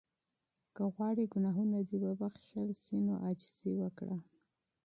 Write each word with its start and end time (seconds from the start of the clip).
که 0.75 0.83
غواړې 0.93 1.25
ګناهونه 1.33 1.77
دې 1.89 1.97
وبخښل 2.03 2.69
شي 2.83 2.97
نو 3.07 3.13
عاجزي 3.23 3.71
وکړه. 3.77 4.17